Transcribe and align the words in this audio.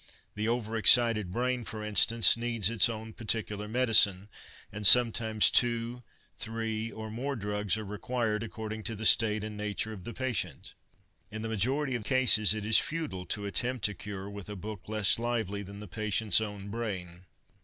The 0.33 0.47
over 0.47 0.75
excited 0.77 1.31
brain, 1.31 1.63
for 1.63 1.83
instance, 1.85 2.35
needs 2.35 2.71
its 2.71 2.89
own 2.89 3.13
particular 3.13 3.67
medicine, 3.67 4.29
and 4.71 4.87
sometimes 4.87 5.51
two, 5.51 6.01
three, 6.35 6.91
or 6.91 7.11
more 7.11 7.35
drugs 7.35 7.77
are 7.77 7.85
required, 7.85 8.41
according 8.41 8.79
BEDSIDE 8.81 8.97
BOOKS 8.97 8.97
93 8.97 8.97
to 8.97 8.99
the 8.99 9.05
state 9.05 9.43
and 9.43 9.57
nature 9.57 9.93
of 9.93 10.03
the 10.03 10.13
patient. 10.15 10.73
In 11.29 11.43
the 11.43 11.49
majority 11.49 11.93
of 11.93 12.03
cases 12.03 12.55
it 12.55 12.65
is 12.65 12.79
futile 12.79 13.27
to 13.27 13.45
attempt 13.45 13.89
a 13.89 13.93
cure 13.93 14.27
with 14.27 14.49
a 14.49 14.55
book 14.55 14.89
less 14.89 15.19
lively 15.19 15.61
than 15.61 15.79
the 15.81 15.87
patient's 15.87 16.41
own 16.41 16.69
brain. 16.71 17.25